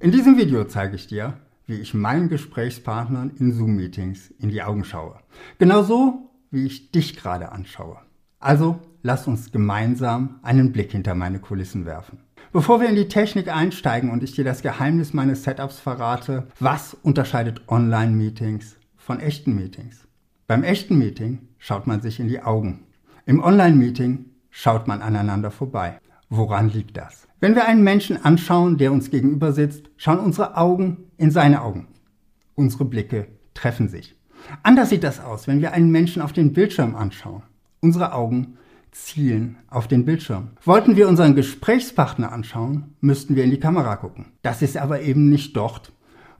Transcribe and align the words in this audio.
In 0.00 0.12
diesem 0.12 0.38
Video 0.38 0.62
zeige 0.62 0.94
ich 0.94 1.08
dir, 1.08 1.38
wie 1.66 1.74
ich 1.74 1.92
meinen 1.92 2.28
Gesprächspartnern 2.28 3.32
in 3.36 3.52
Zoom-Meetings 3.52 4.32
in 4.38 4.48
die 4.48 4.62
Augen 4.62 4.84
schaue. 4.84 5.16
Genauso, 5.58 6.30
wie 6.52 6.66
ich 6.66 6.92
dich 6.92 7.16
gerade 7.16 7.50
anschaue. 7.50 7.98
Also 8.38 8.78
lass 9.02 9.26
uns 9.26 9.50
gemeinsam 9.50 10.38
einen 10.42 10.70
Blick 10.70 10.92
hinter 10.92 11.16
meine 11.16 11.40
Kulissen 11.40 11.84
werfen. 11.84 12.20
Bevor 12.52 12.80
wir 12.80 12.88
in 12.88 12.94
die 12.94 13.08
Technik 13.08 13.48
einsteigen 13.48 14.10
und 14.10 14.22
ich 14.22 14.30
dir 14.30 14.44
das 14.44 14.62
Geheimnis 14.62 15.14
meines 15.14 15.42
Setups 15.42 15.80
verrate, 15.80 16.46
was 16.60 16.94
unterscheidet 16.94 17.62
Online-Meetings 17.66 18.76
von 18.96 19.18
echten 19.18 19.56
Meetings? 19.56 20.06
Beim 20.46 20.62
echten 20.62 20.96
Meeting 20.96 21.48
schaut 21.58 21.88
man 21.88 22.00
sich 22.00 22.20
in 22.20 22.28
die 22.28 22.40
Augen. 22.40 22.84
Im 23.26 23.42
Online-Meeting 23.42 24.26
schaut 24.50 24.86
man 24.86 25.02
aneinander 25.02 25.50
vorbei. 25.50 25.98
Woran 26.30 26.68
liegt 26.68 26.96
das? 26.96 27.26
Wenn 27.40 27.54
wir 27.54 27.66
einen 27.66 27.82
Menschen 27.82 28.22
anschauen, 28.22 28.76
der 28.76 28.92
uns 28.92 29.10
gegenüber 29.10 29.52
sitzt, 29.52 29.90
schauen 29.96 30.18
unsere 30.18 30.56
Augen 30.56 31.04
in 31.16 31.30
seine 31.30 31.62
Augen. 31.62 31.88
Unsere 32.54 32.84
Blicke 32.84 33.28
treffen 33.54 33.88
sich. 33.88 34.16
Anders 34.62 34.90
sieht 34.90 35.04
das 35.04 35.20
aus, 35.20 35.46
wenn 35.46 35.60
wir 35.60 35.72
einen 35.72 35.90
Menschen 35.90 36.20
auf 36.20 36.32
den 36.32 36.52
Bildschirm 36.52 36.96
anschauen. 36.96 37.42
Unsere 37.80 38.12
Augen 38.12 38.58
zielen 38.90 39.56
auf 39.68 39.88
den 39.88 40.04
Bildschirm. 40.04 40.50
Wollten 40.64 40.96
wir 40.96 41.08
unseren 41.08 41.34
Gesprächspartner 41.34 42.32
anschauen, 42.32 42.94
müssten 43.00 43.36
wir 43.36 43.44
in 43.44 43.50
die 43.50 43.60
Kamera 43.60 43.96
gucken. 43.96 44.26
Das 44.42 44.62
ist 44.62 44.76
aber 44.76 45.00
eben 45.02 45.28
nicht 45.28 45.56
dort, 45.56 45.92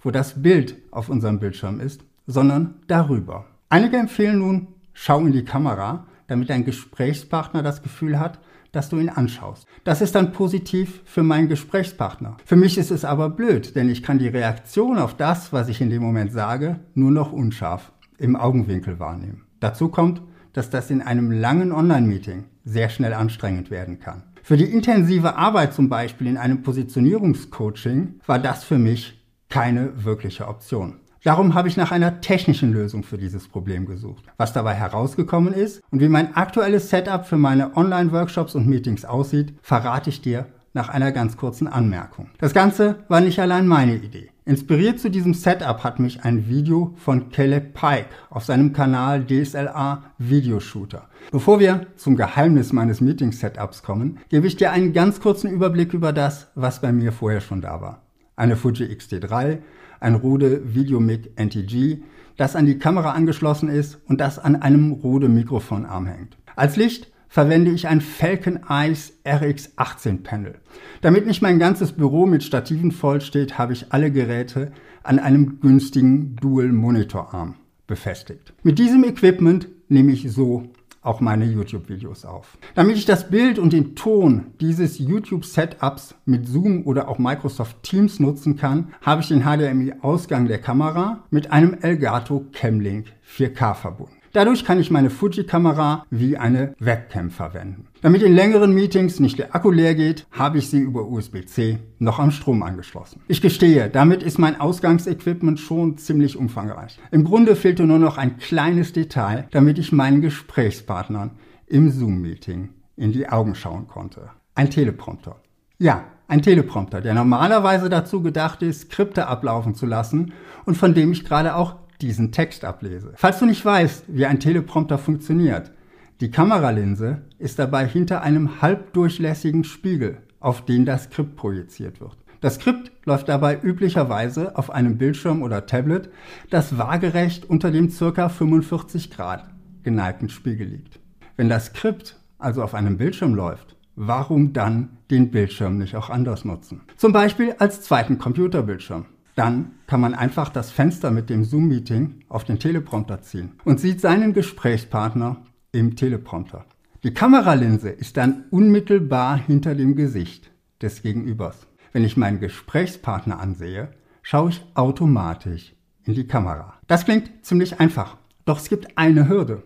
wo 0.02 0.10
das 0.10 0.42
Bild 0.42 0.76
auf 0.90 1.08
unserem 1.08 1.38
Bildschirm 1.38 1.80
ist, 1.80 2.04
sondern 2.26 2.74
darüber. 2.88 3.46
Einige 3.68 3.96
empfehlen 3.96 4.38
nun, 4.38 4.68
schau 4.92 5.20
in 5.20 5.32
die 5.32 5.44
Kamera, 5.44 6.06
damit 6.26 6.50
dein 6.50 6.64
Gesprächspartner 6.64 7.62
das 7.62 7.82
Gefühl 7.82 8.18
hat, 8.18 8.38
dass 8.72 8.88
du 8.88 8.98
ihn 8.98 9.08
anschaust. 9.08 9.66
Das 9.84 10.00
ist 10.00 10.14
dann 10.14 10.32
positiv 10.32 11.02
für 11.04 11.22
meinen 11.22 11.48
Gesprächspartner. 11.48 12.36
Für 12.44 12.56
mich 12.56 12.78
ist 12.78 12.90
es 12.90 13.04
aber 13.04 13.30
blöd, 13.30 13.76
denn 13.76 13.88
ich 13.88 14.02
kann 14.02 14.18
die 14.18 14.28
Reaktion 14.28 14.98
auf 14.98 15.16
das, 15.16 15.52
was 15.52 15.68
ich 15.68 15.80
in 15.80 15.90
dem 15.90 16.02
Moment 16.02 16.32
sage, 16.32 16.80
nur 16.94 17.10
noch 17.10 17.32
unscharf 17.32 17.92
im 18.18 18.36
Augenwinkel 18.36 18.98
wahrnehmen. 18.98 19.44
Dazu 19.60 19.88
kommt, 19.88 20.22
dass 20.52 20.70
das 20.70 20.90
in 20.90 21.02
einem 21.02 21.30
langen 21.30 21.72
Online-Meeting 21.72 22.44
sehr 22.64 22.88
schnell 22.88 23.14
anstrengend 23.14 23.70
werden 23.70 24.00
kann. 24.00 24.24
Für 24.42 24.56
die 24.56 24.64
intensive 24.64 25.36
Arbeit 25.36 25.74
zum 25.74 25.88
Beispiel 25.88 26.26
in 26.26 26.36
einem 26.36 26.62
Positionierungscoaching 26.62 28.20
war 28.26 28.38
das 28.38 28.64
für 28.64 28.78
mich 28.78 29.22
keine 29.48 30.04
wirkliche 30.04 30.48
Option. 30.48 31.00
Darum 31.24 31.54
habe 31.54 31.68
ich 31.68 31.76
nach 31.76 31.90
einer 31.90 32.20
technischen 32.20 32.72
Lösung 32.72 33.02
für 33.02 33.18
dieses 33.18 33.48
Problem 33.48 33.86
gesucht. 33.86 34.24
Was 34.36 34.52
dabei 34.52 34.74
herausgekommen 34.74 35.52
ist 35.52 35.82
und 35.90 36.00
wie 36.00 36.08
mein 36.08 36.36
aktuelles 36.36 36.90
Setup 36.90 37.26
für 37.26 37.36
meine 37.36 37.76
Online-Workshops 37.76 38.54
und 38.54 38.66
Meetings 38.66 39.04
aussieht, 39.04 39.54
verrate 39.62 40.10
ich 40.10 40.22
dir 40.22 40.46
nach 40.74 40.88
einer 40.88 41.10
ganz 41.12 41.36
kurzen 41.36 41.66
Anmerkung. 41.66 42.30
Das 42.38 42.54
Ganze 42.54 42.96
war 43.08 43.20
nicht 43.20 43.40
allein 43.40 43.66
meine 43.66 43.96
Idee. 43.96 44.30
Inspiriert 44.44 44.98
zu 45.00 45.10
diesem 45.10 45.34
Setup 45.34 45.84
hat 45.84 45.98
mich 45.98 46.24
ein 46.24 46.48
Video 46.48 46.94
von 46.96 47.30
Caleb 47.30 47.74
Pike 47.74 48.06
auf 48.30 48.44
seinem 48.44 48.72
Kanal 48.72 49.26
DSLR 49.26 50.04
Videoshooter. 50.18 51.08
Bevor 51.30 51.60
wir 51.60 51.86
zum 51.96 52.16
Geheimnis 52.16 52.72
meines 52.72 53.00
Meeting-Setups 53.00 53.82
kommen, 53.82 54.20
gebe 54.30 54.46
ich 54.46 54.56
dir 54.56 54.70
einen 54.70 54.92
ganz 54.92 55.20
kurzen 55.20 55.50
Überblick 55.50 55.92
über 55.92 56.12
das, 56.12 56.46
was 56.54 56.80
bei 56.80 56.92
mir 56.92 57.12
vorher 57.12 57.40
schon 57.40 57.60
da 57.60 57.80
war. 57.80 58.02
Eine 58.38 58.54
Fuji 58.54 58.84
XT3, 58.84 59.58
ein 59.98 60.14
Rode 60.14 60.62
VideoMic 60.64 61.32
NTG, 61.34 61.98
das 62.36 62.54
an 62.54 62.66
die 62.66 62.78
Kamera 62.78 63.10
angeschlossen 63.10 63.68
ist 63.68 63.98
und 64.06 64.20
das 64.20 64.38
an 64.38 64.54
einem 64.54 64.92
Rode 64.92 65.28
Mikrofonarm 65.28 66.06
hängt. 66.06 66.36
Als 66.54 66.76
Licht 66.76 67.10
verwende 67.28 67.72
ich 67.72 67.88
ein 67.88 68.00
Falcon 68.00 68.60
Eyes 68.68 69.12
RX18 69.24 70.22
Panel. 70.22 70.54
Damit 71.00 71.26
nicht 71.26 71.42
mein 71.42 71.58
ganzes 71.58 71.90
Büro 71.90 72.26
mit 72.26 72.44
Stativen 72.44 72.92
voll 72.92 73.20
steht, 73.20 73.58
habe 73.58 73.72
ich 73.72 73.92
alle 73.92 74.12
Geräte 74.12 74.70
an 75.02 75.18
einem 75.18 75.58
günstigen 75.58 76.36
Dual 76.36 76.68
Monitor 76.68 77.34
Arm 77.34 77.56
befestigt. 77.88 78.52
Mit 78.62 78.78
diesem 78.78 79.02
Equipment 79.02 79.66
nehme 79.88 80.12
ich 80.12 80.30
so 80.30 80.70
auch 81.08 81.20
meine 81.20 81.46
YouTube-Videos 81.46 82.24
auf. 82.24 82.58
Damit 82.74 82.96
ich 82.96 83.06
das 83.06 83.30
Bild 83.30 83.58
und 83.58 83.72
den 83.72 83.96
Ton 83.96 84.48
dieses 84.60 84.98
YouTube-Setups 84.98 86.14
mit 86.26 86.46
Zoom 86.46 86.86
oder 86.86 87.08
auch 87.08 87.18
Microsoft 87.18 87.82
Teams 87.82 88.20
nutzen 88.20 88.56
kann, 88.56 88.92
habe 89.00 89.22
ich 89.22 89.28
den 89.28 89.42
HDMI-Ausgang 89.42 90.46
der 90.46 90.58
Kamera 90.58 91.24
mit 91.30 91.50
einem 91.50 91.74
Elgato 91.80 92.44
Camlink 92.52 93.06
4K 93.28 93.74
verbunden. 93.74 94.18
Dadurch 94.32 94.64
kann 94.64 94.78
ich 94.78 94.90
meine 94.90 95.10
Fuji-Kamera 95.10 96.04
wie 96.10 96.36
eine 96.36 96.74
Webcam 96.78 97.30
verwenden. 97.30 97.88
Damit 98.02 98.22
in 98.22 98.34
längeren 98.34 98.74
Meetings 98.74 99.20
nicht 99.20 99.38
der 99.38 99.54
Akku 99.54 99.70
leer 99.70 99.94
geht, 99.94 100.26
habe 100.30 100.58
ich 100.58 100.68
sie 100.68 100.80
über 100.80 101.06
USB-C 101.06 101.78
noch 101.98 102.18
am 102.18 102.30
Strom 102.30 102.62
angeschlossen. 102.62 103.22
Ich 103.26 103.40
gestehe, 103.40 103.88
damit 103.88 104.22
ist 104.22 104.38
mein 104.38 104.60
Ausgangsequipment 104.60 105.58
schon 105.58 105.96
ziemlich 105.96 106.36
umfangreich. 106.36 106.98
Im 107.10 107.24
Grunde 107.24 107.56
fehlte 107.56 107.84
nur 107.84 107.98
noch 107.98 108.18
ein 108.18 108.36
kleines 108.36 108.92
Detail, 108.92 109.48
damit 109.50 109.78
ich 109.78 109.92
meinen 109.92 110.20
Gesprächspartnern 110.20 111.30
im 111.66 111.90
Zoom-Meeting 111.90 112.68
in 112.96 113.12
die 113.12 113.28
Augen 113.28 113.54
schauen 113.54 113.88
konnte. 113.88 114.30
Ein 114.54 114.70
Teleprompter. 114.70 115.36
Ja, 115.78 116.04
ein 116.26 116.42
Teleprompter, 116.42 117.00
der 117.00 117.14
normalerweise 117.14 117.88
dazu 117.88 118.22
gedacht 118.22 118.62
ist, 118.62 118.82
Skripte 118.82 119.26
ablaufen 119.26 119.74
zu 119.74 119.86
lassen 119.86 120.32
und 120.66 120.76
von 120.76 120.92
dem 120.92 121.12
ich 121.12 121.24
gerade 121.24 121.54
auch 121.56 121.76
diesen 122.00 122.32
Text 122.32 122.64
ablese. 122.64 123.12
Falls 123.16 123.38
du 123.38 123.46
nicht 123.46 123.64
weißt, 123.64 124.04
wie 124.08 124.26
ein 124.26 124.40
Teleprompter 124.40 124.98
funktioniert, 124.98 125.72
die 126.20 126.30
Kameralinse 126.30 127.22
ist 127.38 127.58
dabei 127.58 127.86
hinter 127.86 128.22
einem 128.22 128.60
halbdurchlässigen 128.60 129.64
Spiegel, 129.64 130.18
auf 130.40 130.64
den 130.64 130.84
das 130.84 131.04
Skript 131.04 131.36
projiziert 131.36 132.00
wird. 132.00 132.16
Das 132.40 132.56
Skript 132.56 132.92
läuft 133.04 133.28
dabei 133.28 133.58
üblicherweise 133.60 134.56
auf 134.56 134.70
einem 134.70 134.96
Bildschirm 134.96 135.42
oder 135.42 135.66
Tablet, 135.66 136.10
das 136.50 136.78
waagerecht 136.78 137.48
unter 137.48 137.70
dem 137.70 137.90
ca. 137.90 138.28
45 138.28 139.10
Grad 139.10 139.48
geneigten 139.82 140.28
Spiegel 140.28 140.68
liegt. 140.68 141.00
Wenn 141.36 141.48
das 141.48 141.66
Skript 141.66 142.16
also 142.38 142.62
auf 142.62 142.74
einem 142.74 142.96
Bildschirm 142.96 143.34
läuft, 143.34 143.76
warum 143.96 144.52
dann 144.52 144.98
den 145.10 145.30
Bildschirm 145.30 145.78
nicht 145.78 145.96
auch 145.96 146.10
anders 146.10 146.44
nutzen? 146.44 146.82
Zum 146.96 147.12
Beispiel 147.12 147.54
als 147.58 147.82
zweiten 147.82 148.18
Computerbildschirm. 148.18 149.06
Dann 149.38 149.76
kann 149.86 150.00
man 150.00 150.14
einfach 150.14 150.48
das 150.48 150.72
Fenster 150.72 151.12
mit 151.12 151.30
dem 151.30 151.44
Zoom-Meeting 151.44 152.24
auf 152.28 152.42
den 152.42 152.58
Teleprompter 152.58 153.22
ziehen 153.22 153.52
und 153.64 153.78
sieht 153.78 154.00
seinen 154.00 154.32
Gesprächspartner 154.32 155.44
im 155.70 155.94
Teleprompter. 155.94 156.64
Die 157.04 157.14
Kameralinse 157.14 157.88
ist 157.88 158.16
dann 158.16 158.46
unmittelbar 158.50 159.38
hinter 159.38 159.76
dem 159.76 159.94
Gesicht 159.94 160.50
des 160.82 161.02
Gegenübers. 161.02 161.68
Wenn 161.92 162.02
ich 162.02 162.16
meinen 162.16 162.40
Gesprächspartner 162.40 163.38
ansehe, 163.38 163.90
schaue 164.22 164.50
ich 164.50 164.64
automatisch 164.74 165.76
in 166.04 166.14
die 166.14 166.26
Kamera. 166.26 166.74
Das 166.88 167.04
klingt 167.04 167.46
ziemlich 167.46 167.78
einfach, 167.78 168.16
doch 168.44 168.58
es 168.58 168.68
gibt 168.68 168.98
eine 168.98 169.28
Hürde. 169.28 169.62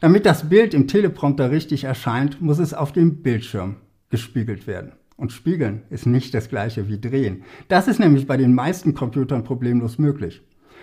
Damit 0.00 0.26
das 0.26 0.50
Bild 0.50 0.74
im 0.74 0.86
Teleprompter 0.86 1.50
richtig 1.50 1.84
erscheint, 1.84 2.42
muss 2.42 2.58
es 2.58 2.74
auf 2.74 2.92
dem 2.92 3.22
Bildschirm 3.22 3.76
gespiegelt 4.10 4.66
werden. 4.66 4.92
Und 5.16 5.32
spiegeln 5.32 5.82
ist 5.90 6.06
nicht 6.06 6.34
das 6.34 6.48
gleiche 6.48 6.88
wie 6.88 7.00
drehen. 7.00 7.44
Das 7.68 7.88
ist 7.88 8.00
nämlich 8.00 8.26
bei 8.26 8.36
den 8.36 8.54
meisten 8.54 8.94
Computern 8.94 9.44
problemlos 9.44 9.98
möglich. 9.98 10.42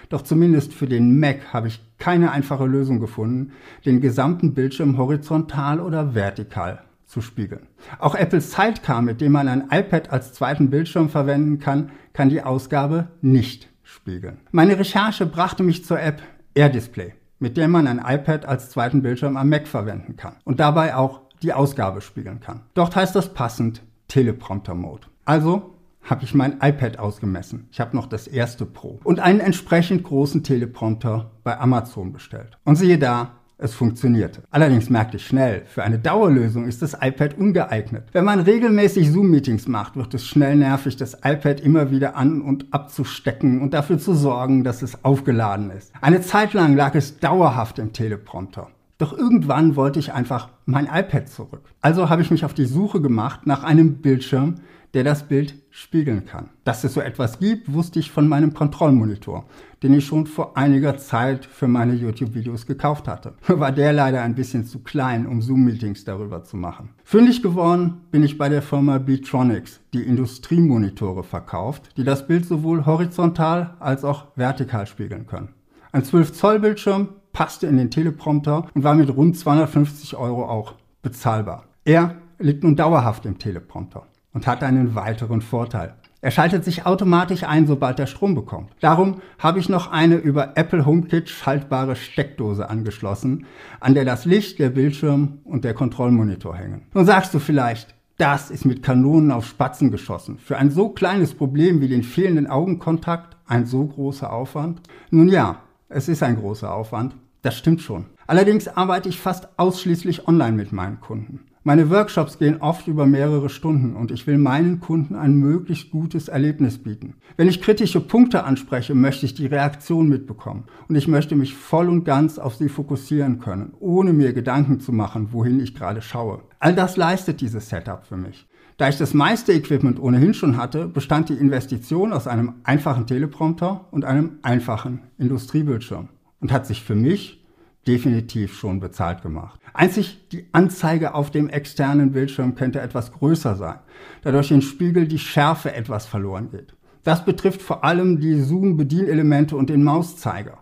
Doch 0.09 0.21
zumindest 0.21 0.73
für 0.73 0.87
den 0.87 1.19
Mac 1.19 1.53
habe 1.53 1.67
ich 1.67 1.81
keine 1.97 2.31
einfache 2.31 2.65
Lösung 2.65 2.99
gefunden, 2.99 3.53
den 3.85 4.01
gesamten 4.01 4.53
Bildschirm 4.53 4.97
horizontal 4.97 5.79
oder 5.79 6.15
vertikal 6.15 6.83
zu 7.05 7.21
spiegeln. 7.21 7.67
Auch 7.99 8.15
Apple 8.15 8.41
Sidecar, 8.41 9.01
mit 9.01 9.21
dem 9.21 9.33
man 9.33 9.47
ein 9.47 9.67
iPad 9.69 10.11
als 10.11 10.33
zweiten 10.33 10.69
Bildschirm 10.69 11.09
verwenden 11.09 11.59
kann, 11.59 11.91
kann 12.13 12.29
die 12.29 12.41
Ausgabe 12.41 13.09
nicht 13.21 13.69
spiegeln. 13.83 14.37
Meine 14.51 14.79
Recherche 14.79 15.25
brachte 15.25 15.63
mich 15.63 15.85
zur 15.85 15.99
App 15.99 16.21
AirDisplay, 16.55 17.13
mit 17.39 17.57
der 17.57 17.67
man 17.67 17.87
ein 17.87 17.99
iPad 17.99 18.45
als 18.45 18.69
zweiten 18.69 19.01
Bildschirm 19.01 19.35
am 19.35 19.49
Mac 19.49 19.67
verwenden 19.67 20.15
kann 20.15 20.35
und 20.45 20.59
dabei 20.59 20.95
auch 20.95 21.21
die 21.41 21.53
Ausgabe 21.53 22.01
spiegeln 22.01 22.39
kann. 22.39 22.61
Dort 22.73 22.95
heißt 22.95 23.15
das 23.15 23.33
passend 23.33 23.81
Teleprompter-Mode. 24.11 25.07
Also 25.23 25.75
habe 26.03 26.25
ich 26.25 26.33
mein 26.33 26.57
iPad 26.61 26.99
ausgemessen. 26.99 27.67
Ich 27.71 27.79
habe 27.79 27.95
noch 27.95 28.07
das 28.07 28.27
erste 28.27 28.65
Pro 28.65 28.99
und 29.05 29.21
einen 29.21 29.39
entsprechend 29.39 30.03
großen 30.03 30.43
Teleprompter 30.43 31.31
bei 31.45 31.57
Amazon 31.57 32.11
bestellt. 32.11 32.57
Und 32.65 32.75
siehe 32.75 32.99
da, 32.99 33.37
es 33.57 33.73
funktionierte. 33.73 34.43
Allerdings 34.49 34.89
merkte 34.89 35.15
ich 35.17 35.25
schnell, 35.25 35.63
für 35.65 35.83
eine 35.83 35.99
Dauerlösung 35.99 36.67
ist 36.67 36.81
das 36.81 36.97
iPad 36.99 37.37
ungeeignet. 37.37 38.09
Wenn 38.11 38.25
man 38.25 38.39
regelmäßig 38.41 39.11
Zoom-Meetings 39.11 39.67
macht, 39.67 39.95
wird 39.95 40.13
es 40.13 40.25
schnell 40.25 40.57
nervig, 40.57 40.97
das 40.97 41.13
iPad 41.23 41.61
immer 41.61 41.91
wieder 41.91 42.17
an 42.17 42.41
und 42.41 42.73
abzustecken 42.73 43.61
und 43.61 43.73
dafür 43.73 43.97
zu 43.99 44.13
sorgen, 44.13 44.65
dass 44.65 44.81
es 44.81 45.05
aufgeladen 45.05 45.69
ist. 45.69 45.93
Eine 46.01 46.21
Zeit 46.21 46.53
lang 46.53 46.75
lag 46.75 46.95
es 46.95 47.19
dauerhaft 47.19 47.79
im 47.79 47.93
Teleprompter. 47.93 48.67
Doch 49.01 49.17
irgendwann 49.17 49.75
wollte 49.75 49.97
ich 49.97 50.13
einfach 50.13 50.49
mein 50.67 50.85
iPad 50.85 51.27
zurück. 51.27 51.63
Also 51.81 52.11
habe 52.11 52.21
ich 52.21 52.29
mich 52.29 52.45
auf 52.45 52.53
die 52.53 52.65
Suche 52.65 53.01
gemacht 53.01 53.47
nach 53.47 53.63
einem 53.63 53.95
Bildschirm, 53.95 54.57
der 54.93 55.03
das 55.03 55.27
Bild 55.27 55.55
spiegeln 55.71 56.25
kann. 56.27 56.51
Dass 56.65 56.83
es 56.83 56.93
so 56.93 57.01
etwas 57.01 57.39
gibt, 57.39 57.73
wusste 57.73 57.97
ich 57.97 58.11
von 58.11 58.27
meinem 58.27 58.53
Kontrollmonitor, 58.53 59.47
den 59.81 59.95
ich 59.95 60.05
schon 60.05 60.27
vor 60.27 60.55
einiger 60.55 60.99
Zeit 60.99 61.45
für 61.45 61.67
meine 61.67 61.95
YouTube-Videos 61.95 62.67
gekauft 62.67 63.07
hatte. 63.07 63.33
War 63.47 63.71
der 63.71 63.91
leider 63.91 64.21
ein 64.21 64.35
bisschen 64.35 64.65
zu 64.65 64.83
klein, 64.83 65.25
um 65.25 65.41
Zoom-Meetings 65.41 66.03
darüber 66.03 66.43
zu 66.43 66.55
machen. 66.55 66.89
Fündig 67.03 67.41
geworden 67.41 68.01
bin 68.11 68.21
ich 68.21 68.37
bei 68.37 68.49
der 68.49 68.61
Firma 68.61 68.99
Beatronics, 68.99 69.79
die 69.95 70.03
Industriemonitore 70.03 71.23
verkauft, 71.23 71.89
die 71.97 72.03
das 72.03 72.27
Bild 72.27 72.45
sowohl 72.45 72.85
horizontal 72.85 73.73
als 73.79 74.03
auch 74.03 74.27
vertikal 74.35 74.85
spiegeln 74.85 75.25
können. 75.25 75.49
Ein 75.91 76.03
12 76.03 76.33
Zoll 76.33 76.59
Bildschirm 76.59 77.09
passte 77.33 77.67
in 77.67 77.77
den 77.77 77.91
Teleprompter 77.91 78.67
und 78.73 78.83
war 78.83 78.95
mit 78.95 79.15
rund 79.15 79.37
250 79.37 80.15
Euro 80.15 80.45
auch 80.45 80.75
bezahlbar. 81.01 81.65
Er 81.85 82.15
liegt 82.39 82.63
nun 82.63 82.75
dauerhaft 82.75 83.25
im 83.25 83.37
Teleprompter 83.37 84.07
und 84.33 84.47
hat 84.47 84.63
einen 84.63 84.95
weiteren 84.95 85.41
Vorteil. 85.41 85.95
Er 86.23 86.29
schaltet 86.29 86.63
sich 86.63 86.85
automatisch 86.85 87.43
ein, 87.43 87.65
sobald 87.65 87.99
er 87.99 88.05
Strom 88.05 88.35
bekommt. 88.35 88.69
Darum 88.79 89.21
habe 89.39 89.57
ich 89.57 89.69
noch 89.69 89.91
eine 89.91 90.15
über 90.15 90.55
Apple 90.55 90.85
HomeKit 90.85 91.29
schaltbare 91.29 91.95
Steckdose 91.95 92.69
angeschlossen, 92.69 93.47
an 93.79 93.95
der 93.95 94.05
das 94.05 94.25
Licht, 94.25 94.59
der 94.59 94.69
Bildschirm 94.69 95.39
und 95.43 95.63
der 95.63 95.73
Kontrollmonitor 95.73 96.55
hängen. 96.55 96.83
Nun 96.93 97.07
sagst 97.07 97.33
du 97.33 97.39
vielleicht, 97.39 97.95
das 98.19 98.51
ist 98.51 98.65
mit 98.65 98.83
Kanonen 98.83 99.31
auf 99.31 99.47
Spatzen 99.47 99.89
geschossen. 99.89 100.37
Für 100.37 100.57
ein 100.57 100.69
so 100.69 100.89
kleines 100.89 101.33
Problem 101.33 101.81
wie 101.81 101.87
den 101.87 102.03
fehlenden 102.03 102.45
Augenkontakt 102.45 103.35
ein 103.47 103.65
so 103.65 103.87
großer 103.87 104.31
Aufwand? 104.31 104.81
Nun 105.09 105.27
ja, 105.27 105.61
es 105.93 106.07
ist 106.07 106.23
ein 106.23 106.37
großer 106.37 106.73
Aufwand. 106.73 107.15
Das 107.41 107.57
stimmt 107.57 107.81
schon. 107.81 108.05
Allerdings 108.27 108.67
arbeite 108.67 109.09
ich 109.09 109.19
fast 109.19 109.49
ausschließlich 109.57 110.27
online 110.27 110.55
mit 110.55 110.71
meinen 110.71 110.99
Kunden. 111.01 111.41
Meine 111.63 111.91
Workshops 111.91 112.39
gehen 112.39 112.59
oft 112.59 112.87
über 112.87 113.05
mehrere 113.05 113.49
Stunden 113.49 113.95
und 113.95 114.09
ich 114.09 114.25
will 114.25 114.39
meinen 114.39 114.79
Kunden 114.79 115.15
ein 115.15 115.35
möglichst 115.35 115.91
gutes 115.91 116.27
Erlebnis 116.27 116.79
bieten. 116.81 117.15
Wenn 117.37 117.47
ich 117.47 117.61
kritische 117.61 118.01
Punkte 118.01 118.45
anspreche, 118.45 118.95
möchte 118.95 119.27
ich 119.27 119.35
die 119.35 119.45
Reaktion 119.45 120.09
mitbekommen 120.09 120.63
und 120.87 120.95
ich 120.95 121.07
möchte 121.07 121.35
mich 121.35 121.53
voll 121.53 121.87
und 121.87 122.03
ganz 122.03 122.39
auf 122.39 122.55
sie 122.55 122.69
fokussieren 122.69 123.39
können, 123.39 123.73
ohne 123.79 124.11
mir 124.11 124.33
Gedanken 124.33 124.79
zu 124.79 124.91
machen, 124.91 125.33
wohin 125.33 125.59
ich 125.59 125.75
gerade 125.75 126.01
schaue. 126.01 126.41
All 126.59 126.73
das 126.73 126.97
leistet 126.97 127.41
dieses 127.41 127.69
Setup 127.69 128.05
für 128.05 128.17
mich. 128.17 128.47
Da 128.81 128.89
ich 128.89 128.97
das 128.97 129.13
meiste 129.13 129.53
Equipment 129.53 129.99
ohnehin 129.99 130.33
schon 130.33 130.57
hatte, 130.57 130.87
bestand 130.87 131.29
die 131.29 131.35
Investition 131.35 132.11
aus 132.11 132.25
einem 132.25 132.55
einfachen 132.63 133.05
Teleprompter 133.05 133.85
und 133.91 134.05
einem 134.05 134.39
einfachen 134.41 135.01
Industriebildschirm 135.19 136.09
und 136.39 136.51
hat 136.51 136.65
sich 136.65 136.81
für 136.81 136.95
mich 136.95 137.45
definitiv 137.85 138.57
schon 138.57 138.79
bezahlt 138.79 139.21
gemacht. 139.21 139.59
Einzig 139.75 140.27
die 140.31 140.47
Anzeige 140.51 141.13
auf 141.13 141.29
dem 141.29 141.47
externen 141.47 142.11
Bildschirm 142.11 142.55
könnte 142.55 142.81
etwas 142.81 143.11
größer 143.11 143.55
sein, 143.55 143.77
da 144.23 144.31
durch 144.31 144.47
den 144.47 144.63
Spiegel 144.63 145.07
die 145.07 145.19
Schärfe 145.19 145.75
etwas 145.75 146.07
verloren 146.07 146.49
geht. 146.49 146.73
Das 147.03 147.23
betrifft 147.23 147.61
vor 147.61 147.83
allem 147.83 148.19
die 148.19 148.41
Zoom-Bedienelemente 148.41 149.55
und 149.55 149.69
den 149.69 149.83
Mauszeiger. 149.83 150.57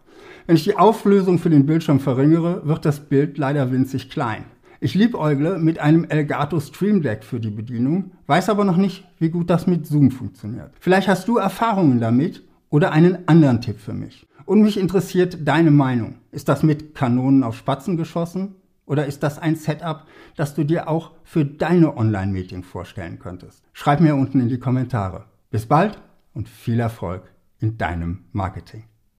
Wenn 0.46 0.58
ich 0.58 0.66
die 0.66 0.76
Auflösung 0.76 1.40
für 1.40 1.50
den 1.50 1.66
Bildschirm 1.66 2.02
verringere, 2.02 2.68
wird 2.68 2.84
das 2.84 3.00
Bild 3.00 3.38
leider 3.38 3.72
winzig 3.72 4.10
klein. 4.10 4.44
Ich 4.82 4.96
liebäugle 4.96 5.60
mit 5.60 5.80
einem 5.80 6.06
Elgato 6.06 6.58
Stream 6.62 7.02
Deck 7.02 7.26
für 7.26 7.42
die 7.42 7.50
Bedienung, 7.50 8.12
weiß 8.28 8.48
aber 8.48 8.64
noch 8.64 8.78
nicht, 8.78 9.06
wie 9.18 9.30
gut 9.30 9.50
das 9.50 9.68
mit 9.68 9.86
Zoom 9.86 10.10
funktioniert. 10.10 10.72
Vielleicht 10.80 11.10
hast 11.10 11.28
du 11.28 11.38
Erfahrungen 11.38 12.00
damit 12.00 12.44
oder 12.70 12.94
einen 12.94 13.28
anderen 13.28 13.60
Tipp 13.60 13.78
für 13.78 13.94
mich. 13.94 14.26
Und 14.46 14.62
mich 14.62 14.80
interessiert 14.80 15.40
deine 15.46 15.70
Meinung. 15.70 16.16
Ist 16.32 16.48
das 16.48 16.64
mit 16.64 16.96
Kanonen 16.96 17.44
auf 17.44 17.58
Spatzen 17.58 17.98
geschossen? 17.98 18.56
Oder 18.86 19.06
ist 19.06 19.22
das 19.22 19.38
ein 19.38 19.58
Setup, 19.58 20.06
das 20.38 20.56
du 20.56 20.64
dir 20.64 20.88
auch 20.88 21.12
für 21.24 21.46
deine 21.46 21.98
Online-Meeting 21.98 22.64
vorstellen 22.64 23.20
könntest? 23.20 23.62
Schreib 23.74 24.00
mir 24.00 24.16
unten 24.16 24.40
in 24.40 24.48
die 24.48 24.60
Kommentare. 24.60 25.26
Bis 25.52 25.66
bald 25.66 26.02
und 26.34 26.48
viel 26.48 26.80
Erfolg 26.80 27.24
in 27.60 27.78
deinem 27.78 28.26
Marketing. 28.32 28.86